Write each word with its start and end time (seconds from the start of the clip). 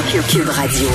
Cube 0.00 0.48
Radio. 0.48 0.88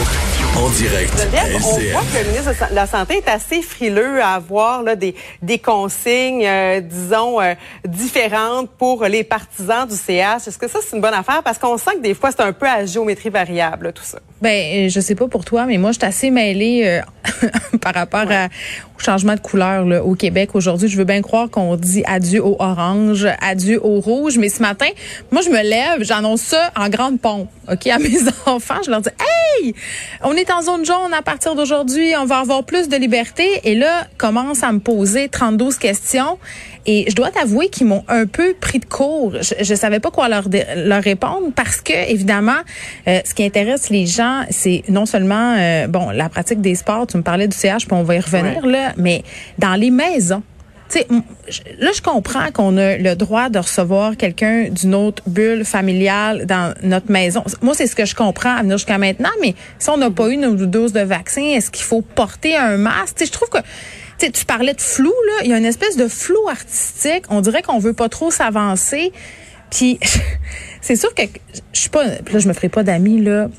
En 0.55 0.69
direct. 0.69 1.13
On 1.31 1.59
voit 1.91 2.01
que 2.01 2.17
le 2.25 2.31
ministre 2.31 2.69
de 2.71 2.73
la 2.75 2.87
Santé 2.87 3.17
est 3.23 3.29
assez 3.29 3.61
frileux 3.61 4.19
à 4.23 4.29
avoir 4.33 4.81
là, 4.81 4.95
des, 4.95 5.13
des 5.43 5.59
consignes, 5.59 6.43
euh, 6.47 6.79
disons, 6.81 7.39
euh, 7.39 7.53
différentes 7.87 8.71
pour 8.71 9.03
les 9.05 9.23
partisans 9.23 9.87
du 9.87 9.93
CH. 9.95 10.47
Est-ce 10.47 10.57
que 10.57 10.67
ça, 10.67 10.79
c'est 10.81 10.95
une 10.95 11.01
bonne 11.03 11.13
affaire? 11.13 11.43
Parce 11.43 11.59
qu'on 11.59 11.77
sent 11.77 11.91
que 11.97 12.01
des 12.01 12.15
fois, 12.15 12.31
c'est 12.31 12.41
un 12.41 12.53
peu 12.53 12.65
à 12.67 12.85
géométrie 12.87 13.29
variable, 13.29 13.87
là, 13.87 13.91
tout 13.91 14.03
ça. 14.03 14.17
Ben, 14.41 14.87
euh, 14.87 14.89
je 14.89 14.99
sais 14.99 15.13
pas 15.15 15.27
pour 15.27 15.45
toi, 15.45 15.65
mais 15.67 15.77
moi, 15.77 15.91
je 15.91 15.99
suis 15.99 16.07
assez 16.07 16.31
mêlée 16.31 16.83
euh, 16.87 17.47
par 17.81 17.93
rapport 17.93 18.25
à- 18.31 18.45
au 18.95 18.99
changement 18.99 19.35
de 19.35 19.39
couleur 19.39 19.85
là, 19.85 20.03
au 20.03 20.15
Québec 20.15 20.51
aujourd'hui. 20.55 20.87
Je 20.89 20.97
veux 20.97 21.03
bien 21.03 21.21
croire 21.21 21.51
qu'on 21.51 21.75
dit 21.75 22.03
adieu 22.07 22.43
au 22.43 22.55
orange, 22.57 23.27
adieu 23.41 23.79
au 23.83 23.99
rouge, 23.99 24.39
mais 24.39 24.49
ce 24.49 24.59
matin, 24.63 24.87
moi, 25.31 25.43
je 25.43 25.49
me 25.49 25.61
lève, 25.61 26.01
j'annonce 26.03 26.41
ça 26.41 26.71
en 26.75 26.89
grande 26.89 27.19
pompe, 27.19 27.47
ok, 27.71 27.85
à 27.87 27.99
mes 27.99 28.17
enfants. 28.47 28.81
Je 28.87 28.91
leur 28.91 29.01
dis, 29.01 29.09
hey, 29.19 29.73
on 30.23 30.33
est 30.33 30.49
en 30.49 30.61
zone 30.61 30.85
jaune 30.85 31.13
à 31.13 31.21
partir 31.21 31.55
d'aujourd'hui, 31.55 32.13
on 32.17 32.25
va 32.25 32.39
avoir 32.39 32.63
plus 32.63 32.87
de 32.87 32.95
liberté. 32.95 33.61
Et 33.63 33.75
là, 33.75 34.07
commence 34.17 34.63
à 34.63 34.71
me 34.71 34.79
poser 34.79 35.29
32 35.29 35.73
questions. 35.73 36.39
Et 36.85 37.05
je 37.09 37.15
dois 37.15 37.31
t'avouer 37.31 37.67
qu'ils 37.67 37.87
m'ont 37.87 38.05
un 38.07 38.25
peu 38.25 38.53
pris 38.53 38.79
de 38.79 38.85
court. 38.85 39.33
Je, 39.41 39.75
savais 39.75 39.99
pas 39.99 40.09
quoi 40.09 40.29
leur, 40.29 40.45
leur 40.75 41.03
répondre 41.03 41.51
parce 41.53 41.81
que 41.81 42.09
évidemment, 42.09 42.59
euh, 43.09 43.19
ce 43.25 43.33
qui 43.33 43.43
intéresse 43.43 43.89
les 43.89 44.05
gens, 44.05 44.43
c'est 44.49 44.83
non 44.87 45.05
seulement 45.05 45.55
euh, 45.57 45.87
bon 45.87 46.09
la 46.11 46.29
pratique 46.29 46.61
des 46.61 46.75
sports. 46.75 47.05
Tu 47.07 47.17
me 47.17 47.23
parlais 47.23 47.49
du 47.49 47.57
CH, 47.57 47.85
puis 47.87 47.97
on 47.97 48.03
va 48.03 48.15
y 48.15 48.19
revenir 48.21 48.65
là, 48.65 48.93
mais 48.95 49.23
dans 49.59 49.75
les 49.75 49.91
maisons. 49.91 50.43
Tu 50.89 50.99
sais, 50.99 51.07
m- 51.09 51.21
je- 51.49 51.61
là, 51.83 51.91
je 51.93 52.01
comprends 52.01 52.49
qu'on 52.53 52.77
a 52.77 52.97
le 52.97 53.15
droit 53.15 53.49
de 53.49 53.59
recevoir 53.59 54.15
quelqu'un 54.15 54.69
d'une 54.69 54.95
autre 54.95 55.21
bulle 55.27 55.65
familiale 55.65 56.45
dans 56.45 56.73
notre 56.81 57.11
maison. 57.11 57.43
Moi, 57.61 57.73
c'est 57.75 57.87
ce 57.87 57.95
que 57.95 58.05
je 58.05 58.15
comprends 58.15 58.55
à 58.55 58.61
venir 58.61 58.77
jusqu'à 58.77 58.97
maintenant, 58.97 59.29
mais 59.41 59.53
si 59.79 59.89
on 59.89 59.97
n'a 59.97 60.09
pas 60.11 60.29
eu 60.29 60.37
nos 60.37 60.55
doses 60.55 60.93
de 60.93 61.01
vaccin, 61.01 61.41
est-ce 61.41 61.71
qu'il 61.71 61.83
faut 61.85 62.01
porter 62.01 62.55
un 62.55 62.77
masque? 62.77 63.21
Je 63.25 63.31
trouve 63.31 63.49
que 63.49 63.57
tu 64.31 64.45
parlais 64.45 64.73
de 64.73 64.81
flou, 64.81 65.13
là. 65.27 65.33
Il 65.43 65.49
y 65.49 65.53
a 65.53 65.57
une 65.57 65.65
espèce 65.65 65.97
de 65.97 66.07
flou 66.07 66.47
artistique. 66.49 67.25
On 67.29 67.41
dirait 67.41 67.61
qu'on 67.61 67.79
veut 67.79 67.93
pas 67.93 68.09
trop 68.09 68.31
s'avancer. 68.31 69.11
Puis, 69.69 69.99
c'est 70.81 70.95
sûr 70.95 71.13
que 71.13 71.23
je 71.73 71.79
suis 71.81 71.89
pas, 71.89 72.05
là, 72.05 72.39
je 72.39 72.47
me 72.47 72.53
ferai 72.53 72.69
pas 72.69 72.83
d'amis, 72.83 73.21
là. 73.21 73.49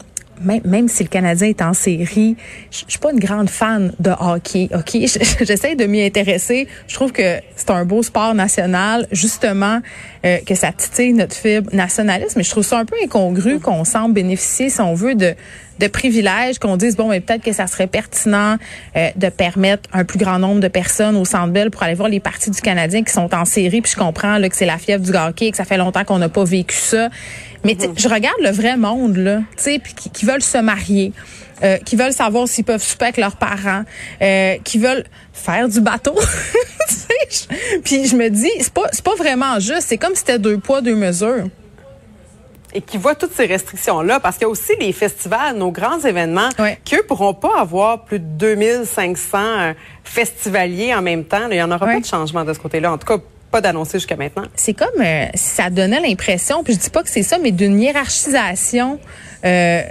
Même, 0.42 0.60
même 0.64 0.88
si 0.88 1.02
le 1.02 1.08
Canadien 1.08 1.48
est 1.48 1.62
en 1.62 1.72
série, 1.74 2.36
je 2.70 2.84
suis 2.86 2.98
pas 2.98 3.12
une 3.12 3.18
grande 3.20 3.50
fan 3.50 3.92
de 3.98 4.10
hockey, 4.18 4.68
OK? 4.74 4.90
Je- 4.94 5.44
J'essaie 5.44 5.74
de 5.74 5.84
m'y 5.86 6.02
intéresser. 6.04 6.68
Je 6.86 6.94
trouve 6.94 7.12
que 7.12 7.38
c'est 7.56 7.70
un 7.70 7.84
beau 7.84 8.02
sport 8.02 8.34
national, 8.34 9.06
justement, 9.12 9.80
euh, 10.24 10.38
que 10.46 10.54
ça 10.54 10.72
titille 10.72 11.12
notre 11.12 11.34
fibre 11.34 11.70
nationaliste. 11.74 12.36
Mais 12.36 12.42
je 12.42 12.50
trouve 12.50 12.64
ça 12.64 12.78
un 12.78 12.84
peu 12.84 12.96
incongru 13.02 13.60
qu'on 13.60 13.84
semble 13.84 14.14
bénéficier, 14.14 14.70
si 14.70 14.80
on 14.80 14.94
veut, 14.94 15.14
de 15.14 15.34
de 15.78 15.86
privilèges 15.86 16.58
qu'on 16.58 16.76
dise 16.76 16.96
bon 16.96 17.08
mais 17.08 17.20
peut-être 17.20 17.42
que 17.42 17.52
ça 17.52 17.66
serait 17.66 17.86
pertinent 17.86 18.56
euh, 18.96 19.08
de 19.16 19.28
permettre 19.28 19.88
un 19.92 20.04
plus 20.04 20.18
grand 20.18 20.38
nombre 20.38 20.60
de 20.60 20.68
personnes 20.68 21.16
au 21.16 21.24
Centre 21.24 21.52
Bell 21.52 21.70
pour 21.70 21.82
aller 21.82 21.94
voir 21.94 22.08
les 22.08 22.20
parties 22.20 22.50
du 22.50 22.60
Canadien 22.60 23.02
qui 23.02 23.12
sont 23.12 23.34
en 23.34 23.44
série 23.44 23.80
puis 23.80 23.92
je 23.92 23.98
comprends 23.98 24.38
là, 24.38 24.48
que 24.48 24.56
c'est 24.56 24.66
la 24.66 24.78
fièvre 24.78 25.04
du 25.04 25.16
hockey 25.16 25.50
que 25.50 25.56
ça 25.56 25.64
fait 25.64 25.78
longtemps 25.78 26.04
qu'on 26.04 26.18
n'a 26.18 26.28
pas 26.28 26.44
vécu 26.44 26.76
ça 26.76 27.08
mais 27.64 27.76
sais, 27.78 27.90
je 27.96 28.08
regarde 28.08 28.40
le 28.42 28.50
vrai 28.50 28.76
monde 28.76 29.16
là 29.16 29.38
tu 29.56 29.62
sais 29.64 29.80
qui, 29.96 30.10
qui 30.10 30.24
veulent 30.24 30.42
se 30.42 30.58
marier 30.58 31.12
euh, 31.62 31.76
qui 31.78 31.96
veulent 31.96 32.12
savoir 32.12 32.46
s'ils 32.46 32.64
peuvent 32.64 32.82
souper 32.82 33.06
avec 33.06 33.16
leurs 33.16 33.34
parents, 33.34 33.82
euh, 34.22 34.56
qui 34.62 34.78
veulent 34.78 35.04
faire 35.32 35.68
du 35.68 35.80
bateau. 35.80 36.14
Puis 37.84 38.06
je 38.06 38.14
me 38.14 38.28
dis, 38.28 38.50
c'est 38.60 38.72
pas, 38.72 38.86
c'est 38.92 39.02
pas 39.02 39.16
vraiment 39.16 39.58
juste. 39.58 39.86
C'est 39.86 39.98
comme 39.98 40.14
si 40.14 40.20
c'était 40.20 40.38
deux 40.38 40.58
poids, 40.58 40.82
deux 40.82 40.94
mesures. 40.94 41.48
Et 42.74 42.82
qui 42.82 42.98
voit 42.98 43.14
toutes 43.14 43.32
ces 43.32 43.46
restrictions-là, 43.46 44.20
parce 44.20 44.36
qu'il 44.36 44.42
y 44.42 44.46
a 44.46 44.50
aussi 44.50 44.72
les 44.78 44.92
festivals, 44.92 45.56
nos 45.56 45.70
grands 45.70 46.00
événements, 46.00 46.50
Ouais. 46.58 46.78
qui, 46.84 46.96
eux, 46.96 47.04
pourront 47.08 47.32
pas 47.34 47.58
avoir 47.58 48.04
plus 48.04 48.18
de 48.18 48.24
2500 48.26 49.38
euh, 49.38 49.72
festivaliers 50.04 50.94
en 50.94 51.00
même 51.02 51.24
temps. 51.24 51.48
là. 51.48 51.54
Il 51.54 51.56
y 51.58 51.62
en 51.62 51.70
aura 51.70 51.86
pas 51.86 52.00
de 52.00 52.04
changement 52.04 52.44
de 52.44 52.52
ce 52.52 52.58
côté-là. 52.58 52.92
En 52.92 52.98
tout 52.98 53.06
cas, 53.06 53.16
pas 53.50 53.62
d'annoncé 53.62 53.98
jusqu'à 53.98 54.16
maintenant. 54.16 54.42
c'est 54.54 54.74
comme 54.74 55.00
euh, 55.00 55.24
ça 55.34 55.70
donnait 55.70 56.00
l'impression, 56.00 56.62
puis 56.62 56.74
je 56.74 56.78
dis 56.80 56.90
pas 56.90 57.02
que 57.02 57.08
c'est 57.08 57.22
ça, 57.22 57.38
mais 57.38 57.50
d'une 57.50 57.80
hiérarchisation 57.80 59.00
euh, 59.44 59.82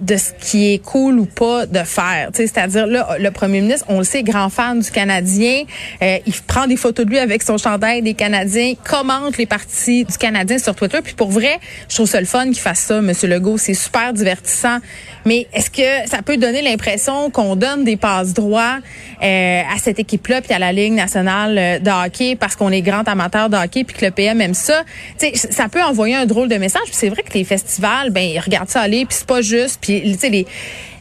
de 0.00 0.16
ce 0.16 0.32
qui 0.32 0.74
est 0.74 0.78
cool 0.78 1.18
ou 1.18 1.26
pas 1.26 1.66
de 1.66 1.80
faire. 1.80 2.30
C'est-à-dire, 2.32 2.86
là, 2.86 3.16
le 3.18 3.30
premier 3.30 3.60
ministre, 3.60 3.86
on 3.88 3.98
le 3.98 4.04
sait, 4.04 4.22
grand 4.22 4.48
fan 4.48 4.80
du 4.80 4.90
Canadien, 4.90 5.62
euh, 6.02 6.18
il 6.26 6.32
prend 6.46 6.66
des 6.66 6.76
photos 6.76 7.06
de 7.06 7.10
lui 7.10 7.18
avec 7.18 7.42
son 7.42 7.58
chandail 7.58 8.02
des 8.02 8.14
Canadiens, 8.14 8.74
commente 8.88 9.36
les 9.38 9.46
parties 9.46 10.04
du 10.04 10.16
Canadien 10.18 10.58
sur 10.58 10.74
Twitter. 10.74 10.98
Puis 11.02 11.14
pour 11.14 11.30
vrai, 11.30 11.58
je 11.88 11.94
trouve 11.94 12.08
ça 12.08 12.20
le 12.20 12.26
fun 12.26 12.46
qu'il 12.46 12.58
fasse 12.58 12.80
ça, 12.80 13.00
Monsieur 13.00 13.28
Legault. 13.28 13.58
C'est 13.58 13.74
super 13.74 14.12
divertissant. 14.12 14.78
Mais 15.26 15.46
est-ce 15.54 15.70
que 15.70 16.08
ça 16.08 16.22
peut 16.22 16.36
donner 16.36 16.60
l'impression 16.60 17.30
qu'on 17.30 17.56
donne 17.56 17.84
des 17.84 17.96
passes 17.96 18.34
droits 18.34 18.78
euh, 19.22 19.62
à 19.62 19.78
cette 19.78 19.98
équipe-là 19.98 20.42
puis 20.42 20.52
à 20.52 20.58
la 20.58 20.72
Ligue 20.72 20.92
nationale 20.92 21.56
euh, 21.56 21.78
de 21.78 21.90
hockey 21.90 22.36
parce 22.36 22.56
qu'on 22.56 22.70
est 22.70 22.82
grand 22.82 23.08
amateur 23.08 23.48
de 23.48 23.56
hockey 23.56 23.84
puis 23.84 23.96
que 23.96 24.04
le 24.04 24.10
PM 24.10 24.40
aime 24.40 24.54
ça? 24.54 24.82
Tu 25.18 25.34
sais, 25.34 25.48
ça 25.50 25.68
peut 25.68 25.82
envoyer 25.82 26.14
un 26.14 26.26
drôle 26.26 26.48
de 26.48 26.56
message. 26.56 26.82
C'est 26.90 27.08
vrai 27.08 27.22
que 27.22 27.32
les 27.32 27.44
festivals, 27.44 28.10
ben 28.10 28.22
ils 28.22 28.40
regardent 28.40 28.68
ça 28.68 28.82
puis 29.00 29.16
c'est 29.18 29.26
pas 29.26 29.42
juste. 29.42 29.78
Puis 29.80 30.02
tu 30.02 30.18
sais 30.18 30.28
les 30.28 30.46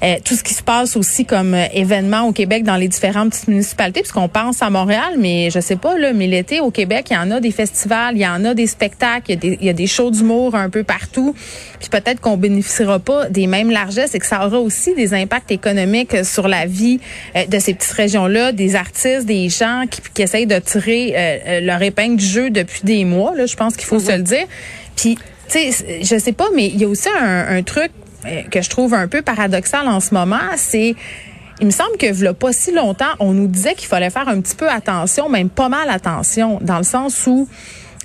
euh, 0.03 0.17
tout 0.23 0.35
ce 0.35 0.43
qui 0.43 0.53
se 0.53 0.61
passe 0.63 0.97
aussi 0.97 1.23
comme 1.23 1.53
euh, 1.53 1.65
événement 1.73 2.23
au 2.23 2.33
Québec 2.33 2.63
dans 2.65 2.75
les 2.75 2.89
différentes 2.89 3.29
petites 3.29 3.47
municipalités, 3.47 4.01
puisqu'on 4.01 4.27
pense 4.27 4.61
à 4.61 4.69
Montréal, 4.69 5.13
mais 5.17 5.49
je 5.49 5.61
sais 5.61 5.77
pas 5.77 5.97
là, 5.97 6.11
mais 6.11 6.27
l'été 6.27 6.59
au 6.59 6.71
Québec, 6.71 7.07
il 7.09 7.13
y 7.13 7.17
en 7.17 7.31
a 7.31 7.39
des 7.39 7.51
festivals, 7.51 8.15
il 8.15 8.21
y 8.21 8.27
en 8.27 8.43
a 8.43 8.53
des 8.53 8.67
spectacles, 8.67 9.23
il 9.29 9.31
y 9.31 9.33
a 9.33 9.39
des, 9.39 9.57
il 9.61 9.65
y 9.65 9.69
a 9.69 9.73
des 9.73 9.87
shows 9.87 10.11
d'humour 10.11 10.55
un 10.55 10.69
peu 10.69 10.83
partout. 10.83 11.33
Puis 11.79 11.87
peut-être 11.87 12.19
qu'on 12.19 12.35
bénéficiera 12.35 12.99
pas 12.99 13.29
des 13.29 13.47
mêmes 13.47 13.71
largesses 13.71 14.13
et 14.13 14.19
que 14.19 14.25
ça 14.25 14.45
aura 14.45 14.59
aussi 14.59 14.93
des 14.93 15.13
impacts 15.13 15.51
économiques 15.51 16.25
sur 16.25 16.49
la 16.49 16.65
vie 16.65 16.99
euh, 17.37 17.45
de 17.45 17.59
ces 17.59 17.73
petites 17.73 17.93
régions-là, 17.93 18.51
des 18.51 18.75
artistes, 18.75 19.25
des 19.25 19.47
gens 19.47 19.85
qui, 19.89 20.01
qui 20.13 20.21
essayent 20.21 20.47
de 20.47 20.59
tirer 20.59 21.13
euh, 21.15 21.59
leur 21.61 21.81
épingle 21.81 22.17
du 22.17 22.25
jeu 22.25 22.49
depuis 22.49 22.81
des 22.83 23.05
mois. 23.05 23.35
Là, 23.35 23.45
je 23.45 23.55
pense 23.55 23.77
qu'il 23.77 23.87
faut 23.87 23.99
se 23.99 24.11
le 24.11 24.23
dire. 24.23 24.47
Puis, 24.97 25.17
je 25.53 26.17
sais 26.19 26.33
pas, 26.33 26.47
mais 26.55 26.67
il 26.67 26.79
y 26.79 26.85
a 26.85 26.87
aussi 26.87 27.09
un, 27.09 27.61
truc 27.63 27.91
euh, 28.25 28.41
que 28.43 28.61
je 28.61 28.69
trouve 28.69 28.93
un 28.93 29.07
peu 29.07 29.21
paradoxal 29.21 29.87
en 29.87 29.99
ce 29.99 30.13
moment, 30.13 30.37
c'est 30.55 30.95
il 31.59 31.67
me 31.67 31.71
semble 31.71 31.97
que 31.97 32.11
v'là 32.11 32.33
pas 32.33 32.51
si 32.51 32.71
longtemps, 32.71 33.13
on 33.19 33.31
nous 33.31 33.47
disait 33.47 33.75
qu'il 33.75 33.87
fallait 33.87 34.09
faire 34.09 34.27
un 34.27 34.41
petit 34.41 34.55
peu 34.55 34.69
attention, 34.69 35.29
même 35.29 35.49
pas 35.49 35.69
mal 35.69 35.89
attention, 35.89 36.59
dans 36.61 36.77
le 36.77 36.83
sens 36.83 37.25
où 37.27 37.47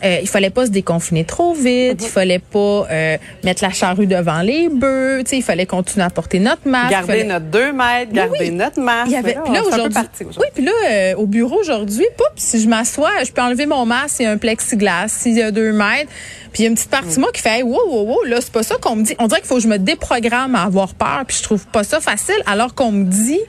euh, 0.04 0.18
il 0.22 0.28
fallait 0.28 0.50
pas 0.50 0.66
se 0.66 0.70
déconfiner 0.70 1.24
trop 1.24 1.54
vite, 1.54 2.00
il 2.00 2.08
fallait 2.08 2.38
pas 2.38 2.86
euh, 2.90 3.16
mettre 3.44 3.64
la 3.64 3.70
charrue 3.70 4.06
devant 4.06 4.42
les 4.42 4.68
bœufs, 4.68 5.22
tu 5.24 5.30
sais, 5.30 5.36
il 5.38 5.42
fallait 5.42 5.66
continuer 5.66 6.04
à 6.04 6.10
porter 6.10 6.38
notre 6.38 6.68
masque. 6.68 6.90
Garder 6.90 7.06
fallait- 7.06 7.24
notre 7.24 7.46
2 7.46 7.72
mètres, 7.72 8.12
garder 8.12 8.38
oui. 8.40 8.50
notre 8.50 8.80
masque. 8.80 9.08
il 9.08 9.12
y 9.12 9.16
avait, 9.16 9.34
là, 9.34 9.42
peu 9.44 9.58
aujourd'hui, 9.60 9.98
oui, 10.38 10.46
puis 10.54 10.64
là, 10.64 10.72
euh, 10.88 11.14
au 11.16 11.26
bureau 11.26 11.58
aujourd'hui, 11.60 12.06
si 12.36 12.60
je 12.62 12.68
m'assois, 12.68 13.10
je 13.24 13.32
peux 13.32 13.42
enlever 13.42 13.66
mon 13.66 13.84
masque, 13.86 14.16
il 14.20 14.22
y 14.24 14.26
a 14.26 14.30
un 14.30 14.38
plexiglas, 14.38 15.08
s'il 15.08 15.36
y 15.36 15.42
a 15.42 15.50
deux 15.50 15.72
mètres, 15.72 16.10
puis 16.52 16.62
il 16.62 16.64
y 16.64 16.66
a 16.66 16.68
une 16.70 16.74
petite 16.76 16.90
partie 16.90 17.16
de 17.16 17.20
moi 17.20 17.30
qui 17.32 17.42
fait, 17.42 17.58
hey, 17.58 17.62
wow, 17.62 17.80
wow, 17.88 18.04
wow, 18.04 18.24
là, 18.24 18.40
c'est 18.40 18.52
pas 18.52 18.62
ça 18.62 18.76
qu'on 18.80 18.96
me 18.96 19.02
dit. 19.02 19.14
On 19.18 19.26
dirait 19.26 19.40
qu'il 19.40 19.48
faut 19.48 19.56
que 19.56 19.62
je 19.62 19.68
me 19.68 19.78
déprogramme 19.78 20.54
à 20.54 20.62
avoir 20.62 20.94
peur, 20.94 21.24
puis 21.26 21.36
je 21.36 21.42
trouve 21.42 21.66
pas 21.66 21.84
ça 21.84 22.00
facile, 22.00 22.40
alors 22.46 22.74
qu'on 22.74 22.92
me 22.92 23.04
dit 23.04 23.40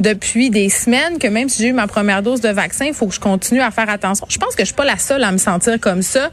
depuis 0.00 0.50
des 0.50 0.68
semaines 0.68 1.18
que 1.18 1.26
même 1.28 1.48
si 1.48 1.62
j'ai 1.62 1.68
eu 1.68 1.72
ma 1.72 1.86
première 1.86 2.22
dose 2.22 2.40
de 2.40 2.48
vaccin, 2.48 2.86
il 2.86 2.94
faut 2.94 3.06
que 3.06 3.14
je 3.14 3.20
continue 3.20 3.60
à 3.60 3.70
faire 3.70 3.88
attention. 3.88 4.26
Je 4.28 4.38
pense 4.38 4.54
que 4.54 4.62
je 4.62 4.66
suis 4.66 4.74
pas 4.74 4.84
la 4.84 4.98
seule 4.98 5.22
à 5.22 5.30
me 5.30 5.38
sentir 5.38 5.78
comme 5.78 6.02
ça. 6.02 6.30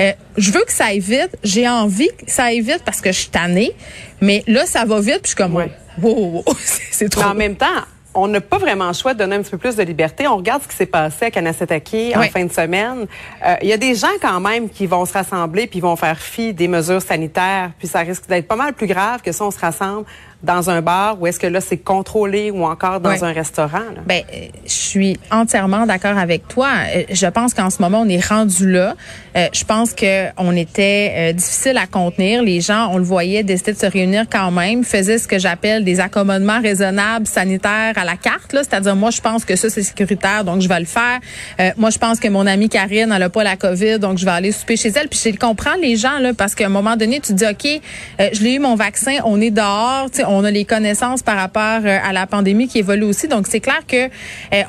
Euh, 0.00 0.12
je 0.36 0.50
veux 0.50 0.64
que 0.64 0.72
ça 0.72 0.86
aille 0.86 1.00
vite. 1.00 1.36
J'ai 1.44 1.68
envie 1.68 2.08
que 2.08 2.30
ça 2.30 2.44
aille 2.44 2.60
vite 2.62 2.82
parce 2.84 3.00
que 3.00 3.12
je 3.12 3.18
suis 3.18 3.28
tannée. 3.28 3.72
Mais 4.20 4.42
là, 4.46 4.66
ça 4.66 4.84
va 4.84 5.00
vite, 5.00 5.20
puis 5.22 5.24
je 5.24 5.28
suis 5.28 5.36
comme, 5.36 5.54
Ouais. 5.54 5.70
wow, 6.00 6.14
wow, 6.14 6.42
wow, 6.46 6.56
c'est 6.64 6.82
c'est 6.90 7.08
trop. 7.08 7.22
Mais 7.22 7.28
en 7.28 7.34
même 7.34 7.56
temps, 7.56 7.66
on 8.14 8.26
n'a 8.28 8.40
pas 8.40 8.58
vraiment 8.58 8.88
le 8.88 8.92
choix 8.92 9.14
de 9.14 9.18
donner 9.20 9.36
un 9.36 9.42
petit 9.42 9.52
peu 9.52 9.58
plus 9.58 9.76
de 9.76 9.82
liberté. 9.82 10.26
On 10.26 10.36
regarde 10.36 10.62
ce 10.62 10.68
qui 10.68 10.74
s'est 10.76 10.86
passé 10.86 11.26
à 11.26 11.30
Kanesatake 11.30 12.12
en 12.16 12.20
Oui. 12.20 12.28
fin 12.30 12.44
de 12.44 12.52
semaine. 12.52 13.06
Euh, 13.46 13.54
Il 13.62 13.68
y 13.68 13.72
a 13.72 13.76
des 13.76 13.94
gens 13.94 14.08
quand 14.20 14.40
même 14.40 14.68
qui 14.68 14.86
vont 14.86 15.04
se 15.04 15.12
rassembler 15.12 15.66
puis 15.66 15.80
vont 15.80 15.96
faire 15.96 16.18
fi 16.18 16.52
des 16.52 16.66
mesures 16.68 17.02
sanitaires. 17.02 17.70
Puis 17.78 17.86
ça 17.88 18.00
risque 18.00 18.26
d'être 18.28 18.48
pas 18.48 18.56
mal 18.56 18.72
plus 18.72 18.86
grave 18.88 19.22
que 19.22 19.30
si 19.32 19.40
on 19.42 19.50
se 19.50 19.58
rassemble 19.60 20.06
dans 20.42 20.70
un 20.70 20.80
bar 20.80 21.20
ou 21.20 21.26
est-ce 21.26 21.38
que 21.38 21.46
là, 21.46 21.60
c'est 21.60 21.76
contrôlé 21.76 22.50
ou 22.50 22.64
encore 22.64 22.98
dans 23.00 23.24
un 23.26 23.30
restaurant? 23.32 23.78
là? 23.94 24.00
Ben, 24.06 24.22
euh, 24.32 24.46
je 24.64 24.70
suis 24.72 25.20
entièrement 25.30 25.84
d'accord 25.84 26.16
avec 26.16 26.48
toi. 26.48 26.68
Euh, 26.96 27.02
Je 27.10 27.26
pense 27.26 27.52
qu'en 27.52 27.68
ce 27.68 27.82
moment, 27.82 28.00
on 28.00 28.08
est 28.08 28.24
rendu 28.26 28.70
là. 28.72 28.94
Euh, 29.36 29.48
je 29.52 29.64
pense 29.64 29.92
que 29.92 30.28
on 30.38 30.56
était 30.56 31.12
euh, 31.14 31.32
difficile 31.34 31.76
à 31.76 31.86
contenir. 31.86 32.42
Les 32.42 32.62
gens, 32.62 32.88
on 32.90 32.96
le 32.96 33.04
voyait, 33.04 33.42
décidaient 33.42 33.74
de 33.74 33.78
se 33.78 33.84
réunir 33.86 34.24
quand 34.32 34.50
même, 34.50 34.82
faisaient 34.82 35.18
ce 35.18 35.28
que 35.28 35.38
j'appelle 35.38 35.84
des 35.84 36.00
accommodements 36.00 36.60
raisonnables 36.62 37.26
sanitaires 37.26 37.92
à 38.00 38.04
la 38.04 38.16
carte. 38.16 38.50
C'est-à-dire, 38.52 38.96
moi, 38.96 39.10
je 39.10 39.20
pense 39.20 39.44
que 39.44 39.56
ça, 39.56 39.70
c'est 39.70 39.82
sécuritaire, 39.82 40.44
donc 40.44 40.60
je 40.60 40.68
vais 40.68 40.80
le 40.80 40.86
faire. 40.86 41.20
Euh, 41.60 41.70
moi, 41.76 41.90
je 41.90 41.98
pense 41.98 42.18
que 42.18 42.28
mon 42.28 42.46
amie 42.46 42.68
Karine, 42.68 43.12
elle 43.14 43.30
pas 43.30 43.44
la 43.44 43.56
COVID, 43.56 43.98
donc 43.98 44.18
je 44.18 44.24
vais 44.24 44.30
aller 44.30 44.52
souper 44.52 44.76
chez 44.76 44.88
elle. 44.88 45.08
Puis 45.08 45.20
je 45.24 45.36
comprends 45.38 45.76
les 45.80 45.96
gens, 45.96 46.18
là, 46.18 46.34
parce 46.34 46.54
qu'à 46.54 46.66
un 46.66 46.70
moment 46.70 46.96
donné, 46.96 47.20
tu 47.20 47.32
dis, 47.32 47.44
OK, 47.44 47.66
euh, 47.66 48.28
je 48.32 48.42
l'ai 48.42 48.54
eu 48.54 48.58
mon 48.58 48.74
vaccin, 48.74 49.18
on 49.24 49.40
est 49.40 49.50
dehors, 49.50 50.08
on 50.26 50.44
a 50.44 50.50
les 50.50 50.64
connaissances 50.64 51.22
par 51.22 51.36
rapport 51.36 51.80
euh, 51.84 51.98
à 52.02 52.12
la 52.12 52.26
pandémie 52.26 52.66
qui 52.66 52.78
évolue 52.78 53.04
aussi. 53.04 53.28
Donc, 53.28 53.46
c'est 53.46 53.60
clair 53.60 53.80
que 53.86 54.08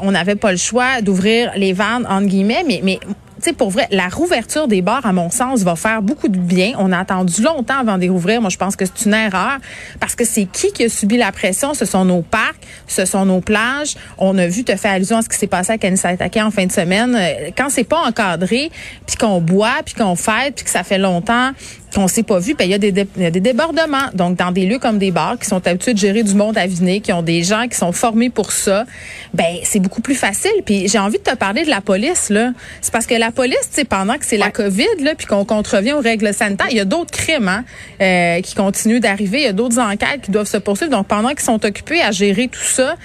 on 0.02 0.12
n'avait 0.12 0.36
pas 0.36 0.52
le 0.52 0.58
choix 0.58 1.02
d'ouvrir 1.02 1.52
les 1.56 1.74
vannes, 1.74 2.06
entre 2.10 2.28
guillemets, 2.28 2.64
mais, 2.68 2.82
mais 2.84 3.00
tu 3.42 3.54
pour 3.54 3.70
vrai, 3.70 3.88
la 3.92 4.08
rouverture 4.08 4.68
des 4.68 4.82
bars, 4.82 5.06
à 5.06 5.14
mon 5.14 5.30
sens, 5.30 5.62
va 5.62 5.76
faire 5.76 6.02
beaucoup 6.02 6.28
de 6.28 6.38
bien. 6.38 6.74
On 6.78 6.92
a 6.92 7.00
attendu 7.00 7.42
longtemps 7.42 7.80
avant 7.80 7.98
de 7.98 8.08
rouvrir. 8.08 8.42
Moi, 8.42 8.50
je 8.50 8.58
pense 8.58 8.76
que 8.76 8.86
c'est 8.86 9.06
une 9.06 9.14
erreur 9.14 9.58
parce 10.00 10.16
que 10.16 10.26
c'est 10.26 10.46
qui 10.46 10.72
qui 10.72 10.86
a 10.86 10.90
subi 10.90 11.18
la 11.18 11.32
pression? 11.32 11.74
Ce 11.74 11.86
sont 11.86 12.06
nos 12.06 12.22
parcs, 12.22 12.62
ce 12.88 13.06
sont 13.06 13.26
nos 13.26 13.42
plages. 13.42 13.96
On 14.18 14.38
a 14.38 14.48
vu, 14.48 14.64
te 14.64 14.76
fait 14.76 14.90
allusion 14.90 15.18
à 15.18 15.22
ce 15.22 15.30
qui 15.30 15.38
s'est 15.38 15.48
passé 15.48 15.74
à 15.74 15.78
Kanisatake 15.78 16.38
en 16.38 16.52
fin 16.52 16.66
de 16.66 16.72
semaine. 16.72 17.16
Euh, 17.16 17.50
Quand 17.58 17.70
c'est 17.70 17.84
pas 17.84 18.00
encadré, 18.08 18.72
puis 19.06 19.16
qu'on 19.16 19.42
boit, 19.42 19.82
puis 19.86 19.96
qu'on 19.96 20.16
fête, 20.16 20.56
puis 20.56 20.66
que 20.66 20.72
ça 20.72 20.84
fait 20.84 20.98
longtemps 20.98 21.52
qu'on 21.96 22.08
s'est 22.08 22.24
pas 22.24 22.40
vu, 22.40 22.54
ben 22.56 22.66
il 22.66 22.72
y 22.72 22.74
a 22.74 22.78
des 22.78 22.92
dé- 22.92 23.08
il 23.18 23.24
y 23.24 23.26
a 23.26 23.32
des 23.32 23.40
débordements. 23.40 24.10
Donc 24.14 24.38
dans 24.38 24.52
des 24.52 24.66
lieux 24.66 24.80
comme 24.80 24.98
des 24.98 25.12
bars 25.12 25.38
qui 25.40 25.46
sont 25.46 25.66
habitués 25.68 25.94
de 25.94 26.00
gérer 26.00 26.24
du 26.24 26.34
monde 26.36 26.58
à 26.58 26.68
venir, 26.68 27.02
qui 27.02 27.12
ont 27.14 27.22
des 27.22 27.44
gens 27.44 27.68
qui 27.68 27.78
sont 27.78 27.92
formés 27.92 28.30
pour 28.30 28.52
ça, 28.52 28.86
ben 29.34 29.58
c'est 29.64 29.80
beaucoup 29.80 30.02
plus 30.02 30.16
facile. 30.16 30.52
Puis 30.66 30.88
j'ai 30.88 31.00
envie 31.00 31.18
de 31.18 31.24
te 31.24 31.36
parler 31.36 31.64
de 31.66 31.70
la 31.70 31.82
police 31.82 32.30
là. 32.30 32.52
C'est 32.82 32.92
parce 32.92 33.06
que 33.06 33.16
la 33.16 33.32
police, 33.32 33.58
tu 33.70 33.76
sais, 33.76 33.84
pendant 33.86 34.18
que 34.18 34.26
c'est 34.26 34.38
la 34.38 34.52
COVID 34.52 34.86
là, 35.02 35.16
puis 35.16 35.28
qu'on 35.28 35.46
contrevient 35.46 35.94
aux 35.94 36.00
règles 36.02 36.34
sanitaires, 36.34 36.68
il 36.72 36.78
y 36.78 36.82
a 36.82 36.86
d'autres 36.86 37.12
crimes 37.12 37.48
hein, 37.48 37.64
euh, 38.02 38.42
qui 38.42 38.56
continuent 38.56 39.00
d'arriver. 39.00 39.40
Il 39.40 39.44
y 39.44 39.48
a 39.48 39.54
d'autres 39.54 39.80
enquêtes 39.80 40.22
qui 40.24 40.32
doivent 40.32 40.48
se 40.48 40.58
poursuivre. 40.58 40.92
Donc 40.92 41.08
pendant 41.08 41.30
qu'ils 41.30 41.40
sont 41.42 41.64
occupés 41.66 42.02
à 42.02 42.12
gérer 42.12 42.48
tout 42.48 42.60
ça, 42.64 42.96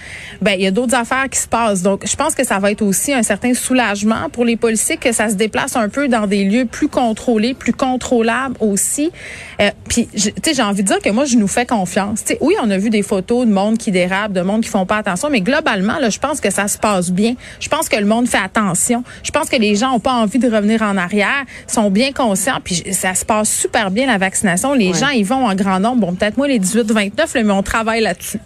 ben 0.40 0.52
il 0.52 0.62
y 0.62 0.66
a 0.66 0.70
d'autres 0.70 0.94
affaires 0.94 1.28
qui 1.30 1.38
se 1.40 1.48
passent. 1.48 1.82
Donc 1.82 2.04
je 2.06 2.14
pense 2.16 2.34
que 2.34 2.44
ça 2.44 2.58
va 2.58 2.70
être 2.70 2.82
aussi 2.82 3.12
un 3.12 3.22
certain 3.22 3.52
soulagement 3.54 4.28
pour 4.30 4.44
les 4.44 4.56
policiers 4.56 4.96
que 4.96 5.12
ça 5.12 5.28
se 5.28 5.34
déplace 5.34 5.76
un 5.76 5.88
peu 5.88 6.08
dans 6.08 6.26
des 6.26 6.44
lieux 6.44 6.66
plus 6.66 6.88
contrôlés, 6.88 7.54
plus 7.54 7.72
contrôlables 7.72 8.56
aussi. 8.60 8.75
Euh, 9.60 9.70
puis 9.88 10.08
tu 10.14 10.20
sais 10.20 10.54
j'ai 10.54 10.62
envie 10.62 10.82
de 10.82 10.88
dire 10.88 10.98
que 11.00 11.10
moi 11.10 11.24
je 11.24 11.36
nous 11.36 11.48
fais 11.48 11.66
confiance. 11.66 12.22
Oui, 12.40 12.54
on 12.62 12.70
a 12.70 12.78
vu 12.78 12.90
des 12.90 13.02
photos 13.02 13.46
de 13.46 13.52
monde 13.52 13.78
qui 13.78 13.90
dérape, 13.90 14.32
de 14.32 14.40
monde 14.42 14.62
qui 14.62 14.68
font 14.68 14.86
pas 14.86 14.98
attention, 14.98 15.30
mais 15.30 15.40
globalement 15.40 15.98
là, 15.98 16.10
je 16.10 16.18
pense 16.18 16.40
que 16.40 16.50
ça 16.50 16.68
se 16.68 16.78
passe 16.78 17.10
bien. 17.10 17.34
Je 17.60 17.68
pense 17.68 17.88
que 17.88 17.96
le 17.96 18.06
monde 18.06 18.28
fait 18.28 18.38
attention. 18.38 19.02
Je 19.22 19.30
pense 19.30 19.48
que 19.48 19.56
les 19.56 19.74
gens 19.76 19.92
ont 19.92 20.00
pas 20.00 20.12
envie 20.14 20.38
de 20.38 20.50
revenir 20.50 20.82
en 20.82 20.96
arrière, 20.96 21.44
sont 21.66 21.90
bien 21.90 22.12
conscients 22.12 22.58
puis 22.62 22.82
ça 22.92 23.14
se 23.14 23.24
passe 23.24 23.50
super 23.50 23.90
bien 23.90 24.06
la 24.06 24.18
vaccination. 24.18 24.74
Les 24.74 24.92
gens 24.92 25.08
ils 25.08 25.24
vont 25.24 25.46
en 25.46 25.54
grand 25.54 25.80
nombre. 25.80 26.06
Bon, 26.06 26.14
peut-être 26.14 26.36
moi 26.36 26.48
les 26.48 26.58
18 26.58 26.90
29 26.92 27.34
là, 27.34 27.42
mais 27.42 27.52
on 27.52 27.62
travaille 27.62 28.00
là-dessus. 28.02 28.40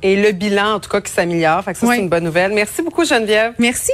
Et 0.00 0.14
le 0.14 0.30
bilan, 0.30 0.74
en 0.74 0.80
tout 0.80 0.88
cas, 0.88 1.00
qui 1.00 1.10
s'améliore. 1.10 1.64
Ça, 1.64 1.70
Ouais. 1.86 1.96
c'est 1.96 2.02
une 2.02 2.08
bonne 2.08 2.22
nouvelle. 2.22 2.52
Merci 2.52 2.82
beaucoup, 2.82 3.04
Geneviève. 3.04 3.54
Merci. 3.58 3.90